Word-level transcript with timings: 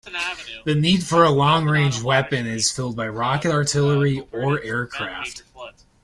The 0.65 0.73
need 0.73 1.03
for 1.03 1.23
a 1.23 1.29
long-range 1.29 2.01
weapon 2.01 2.47
is 2.47 2.71
filled 2.71 2.95
by 2.95 3.07
rocket 3.07 3.51
artillery, 3.51 4.25
or 4.31 4.59
aircraft. 4.63 5.43